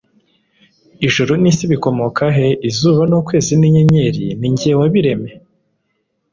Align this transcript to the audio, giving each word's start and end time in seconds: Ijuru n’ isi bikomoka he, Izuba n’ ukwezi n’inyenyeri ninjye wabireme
Ijuru 1.07 1.31
n’ 1.41 1.43
isi 1.51 1.65
bikomoka 1.71 2.23
he, 2.35 2.47
Izuba 2.69 3.01
n’ 3.07 3.13
ukwezi 3.19 3.53
n’inyenyeri 3.57 4.25
ninjye 4.39 4.71
wabireme 4.79 5.31